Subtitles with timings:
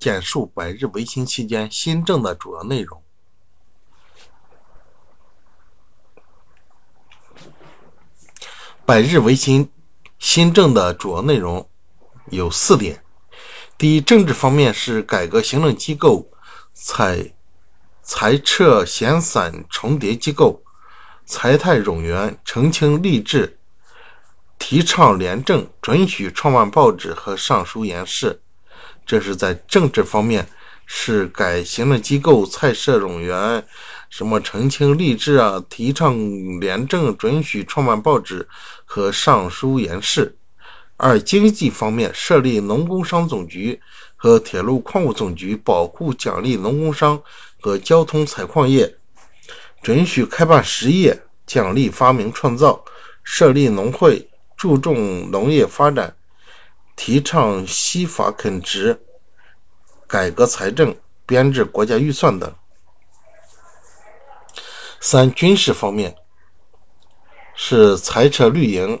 [0.00, 3.02] 简述百日维新期间新政的主要内容。
[8.86, 9.70] 百日维新
[10.18, 11.68] 新政的主要内容
[12.30, 13.04] 有四点：
[13.76, 16.30] 第一，政治方面是改革行政机构，
[16.72, 17.34] 裁
[18.02, 20.62] 裁撤闲散重叠机构，
[21.26, 23.58] 裁汰冗员，澄清吏治，
[24.58, 28.42] 提倡廉政，准许创办报纸和上书言事。
[29.10, 30.46] 这是在政治方面
[30.86, 33.66] 是改行政机构，裁撤冗员。
[34.08, 36.16] 什么澄清吏治啊，提倡
[36.60, 38.46] 廉政，准许创办报纸
[38.84, 40.36] 和上书言事。
[40.96, 43.80] 二、经济方面设立农工商总局
[44.14, 47.20] 和铁路矿物总局，保护奖励农工商
[47.60, 48.94] 和交通采矿业，
[49.82, 52.84] 准许开办实业，奖励发明创造，
[53.24, 56.14] 设立农会，注重农业发展，
[57.02, 59.00] 提倡西法垦殖，
[60.06, 62.54] 改革财政，编制国家预算等。
[65.00, 66.14] 三、军事方面
[67.54, 69.00] 是裁撤绿营，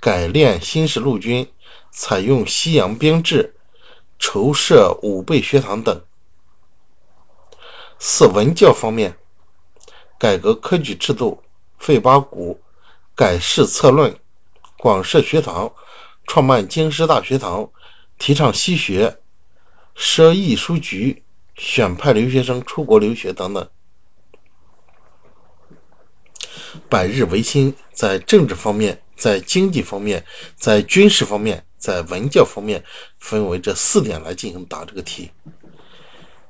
[0.00, 1.48] 改练新式陆军，
[1.92, 3.54] 采用西洋兵制，
[4.18, 6.04] 筹设武备学堂等。
[8.00, 9.16] 四、文教方面
[10.18, 11.44] 改革科举制度，
[11.78, 12.60] 废八股，
[13.14, 14.18] 改试策论，
[14.76, 15.72] 广设学堂，
[16.28, 17.68] 创办京师大学堂，
[18.18, 19.18] 提倡西学，
[19.94, 21.22] 设艺书局，
[21.56, 23.68] 选派留学生出国留学等等。
[26.90, 30.22] 百日维新在政治方面、在经济方面、
[30.54, 32.84] 在军事方面、在文教方面，
[33.18, 35.30] 分为这四点来进行答这个题。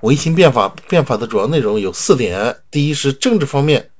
[0.00, 3.90] 维新变法变法的主要内容有四点：第一是政治方面，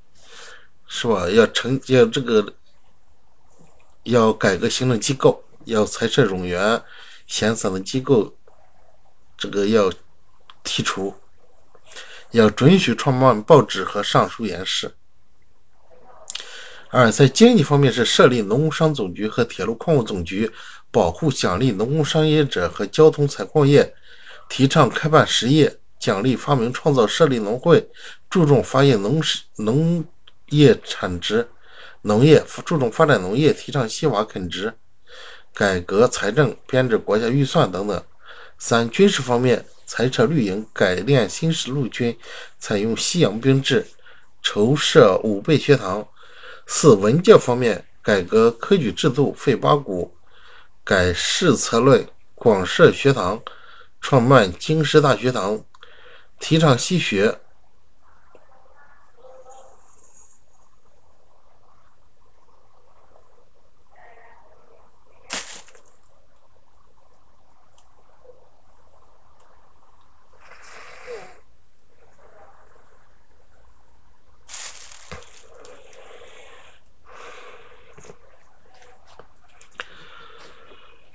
[0.87, 1.29] 是吧？
[1.29, 2.53] 要成要这个
[4.03, 6.81] 要改革行政机构，要裁撤冗员、
[7.25, 8.35] 闲散的机构，
[9.37, 9.91] 这个要
[10.63, 11.13] 剔除，
[12.31, 14.95] 要准许创办报纸和上书言事。
[16.91, 20.51] 二，在经济方面是设立农工商总局和铁路矿物总局，
[20.89, 23.93] 保护奖励农工商业者和交通采矿业，
[24.49, 27.87] 提倡开办实业，奖励发明创造，设立农会，
[28.27, 29.21] 注重发现农
[29.57, 30.03] 农
[30.47, 31.47] 业产值，
[32.01, 34.73] 农业注重发展农业，提倡西瓦垦殖，
[35.53, 38.03] 改革财政，编制国家预算等等。
[38.57, 42.17] 三，军事方面裁撤绿营，改练新式陆军，
[42.57, 43.87] 采用西洋兵制，
[44.41, 46.07] 筹设武备学堂。
[46.65, 50.15] 四文教方面，改革科举制度，废八股，
[50.83, 53.41] 改试策论，广设学堂，
[53.99, 55.63] 创办京师大学堂，
[56.39, 57.39] 提倡西学。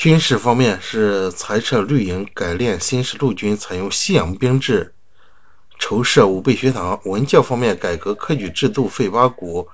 [0.05, 4.93] 军事方面是裁撤绿营，改练新式陆军，采用西洋兵制，
[5.79, 7.01] 筹设武备学堂。
[7.07, 9.67] 文教方面改革科举制度，废八股，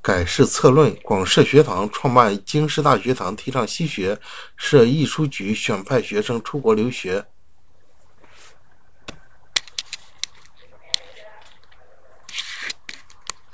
[0.00, 4.18] 改试策论，广设学堂，创办京师大学堂，提倡西学，
[4.56, 7.26] 设艺书局，选派学生出国留学。